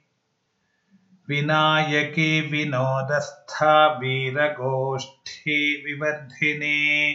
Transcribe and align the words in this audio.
विनायकी 1.30 2.42
विनोदस्था 2.42 3.88
वीरगोष्ठी 3.88 5.84
विवर्धिनी। 5.86 7.14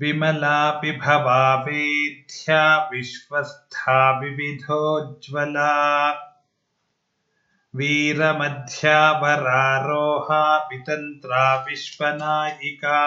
विमलापि 0.00 0.92
भवा 1.02 1.42
वेद्या 1.64 2.62
विश्वस्था 2.92 3.98
विविधोज्ज्वला 4.20 5.72
वीरमध्यावरारोहा 7.74 10.56
वितन्त्रा 10.56 11.54
विश्वनायिका 11.54 12.98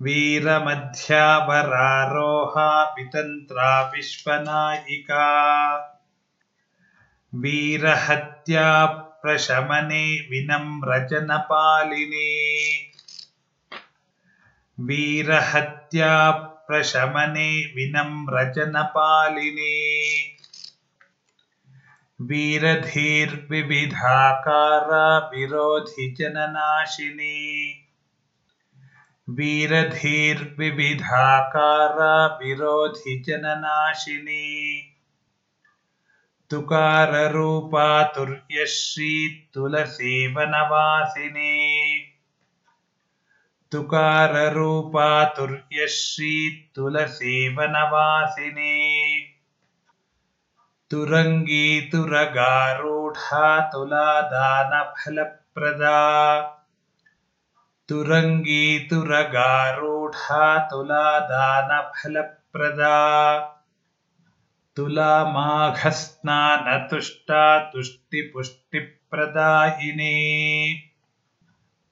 वीरमध्यावरारोहा 0.00 2.82
वितन्त्रा 2.82 3.82
विश्वनायिका 3.82 5.26
वीरहत्या 7.34 8.86
प्रशमने 9.22 10.04
विनम्रजनपालिनी। 10.30 12.30
वीरहत्या 14.78 16.30
प्रशमने 16.68 17.50
विनम्रजनपालिनी 17.74 19.74
वीरधीर्विविधाकारा 22.22 25.18
विरोधिजननाशिनी 25.18 27.78
वीरधीर्विविधाकारा 29.30 32.26
विरोधिजननाशिनी 32.26 34.82
तुकाररूपा 36.50 38.02
तुर्यश्री 38.02 39.48
तुलसीवनवासिनी। 39.54 42.02
तुकाररूपा 43.72 45.24
तुर्यश्री 45.24 46.68
तुलसीवनवासिनी। 46.76 49.11
तुरङ्गी 50.92 51.66
तुरगारूढा 51.92 53.46
तुलादानफलप्रदा 53.72 56.00
तुरङ्गी 57.88 58.64
तुरगारूढा 58.90 60.42
तुलादानफलप्रदा 60.72 62.98
तुलामाघस्नानतुष्टा 64.76 67.40
तुष्टिपुष्टिप्रदायिनी 67.72 70.14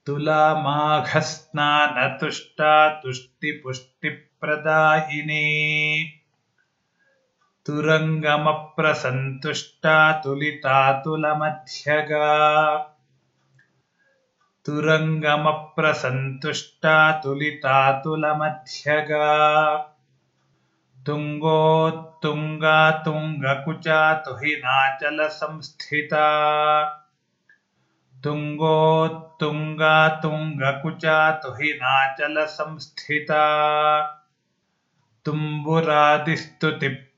तुलामाघस्नानतुष्टा 0.07 2.73
तुष्टिपुष्टिप्रदायिनी 3.03 5.45
तुरङ्गमप्रसन्तुष्टा 7.71 9.97
तुलितातुलमध्यगा 10.23 12.31
तुरङ्गमप्रसन्तुष्टा 14.67 16.95
तुलितातुलमध्यगा 17.25 19.29
तुङ्गोत्तुङ्गातुङ्गकुचा 21.07 24.01
तुहिनाचलसंस्थिता 24.27 26.27
तुङ्गोत्तुङ्गातुङ्गकुचा 28.25 31.17
तुहिनाचलसंस्थिता 31.45 33.45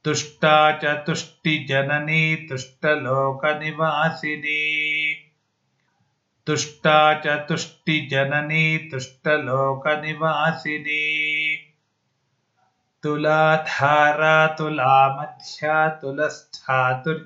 तुष्टा 0.06 0.72
च 0.72 0.86
तुष्टिजननी 0.86 2.36
तुष्टलोकनिवासिनी। 2.36 5.16
तुष्टा 6.48 7.20
च 7.20 7.28
तुष्टिजननी 7.28 8.78
तुष्टलोकनिवासिनी। 8.78 11.17
तुलाधारा 13.04 14.38
तुलामध्या 14.60 15.78
तुलस्थातुर्यरूपिणी 16.02 17.18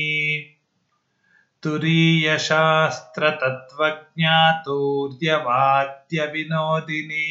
तुरीयशास्त्रतत्त्वज्ञा 1.63 4.37
तूर्यवाद्यविनोदिनी 4.65 7.27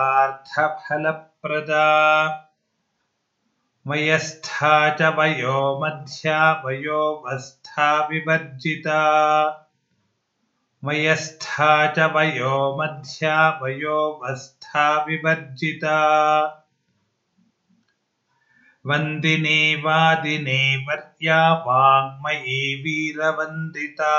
वयस्था 3.87 4.89
च 4.89 5.01
वयो 5.01 5.85
मध्या 5.85 6.61
वयोवस्था 6.65 8.07
विवर्जिता 8.07 9.61
वयस्था 10.85 11.87
च 11.87 11.99
वयो 11.99 12.81
मध्या 12.81 13.59
वयोवस्था 13.63 15.03
विवर्जिता। 15.03 15.97
वन्दिने 18.85 19.75
वादिने 19.75 20.77
वर्या 20.77 21.53
वाङ्मयी 21.53 22.75
वीरवन्दिता। 22.75 24.15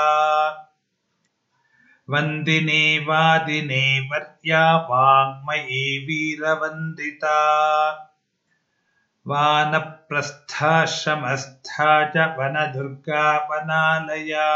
वन्दिने 2.09 3.05
वादिने 3.07 3.99
वर्या 3.99 4.77
वाङ्मयी 4.77 6.05
वीरवन्दिता। 6.05 7.37
वानप्रस्थाश्रमस्था 9.27 12.09
च 12.09 12.17
वनदुर्गा 12.17 13.37
वनालया 13.37 14.47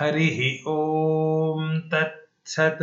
हरिः 0.00 0.38
ॐ 0.70 1.80
तत्सत्। 1.92 2.82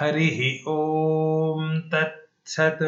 हरिः 0.00 0.40
ॐ 0.70 0.72
तत्सत् 1.92 2.82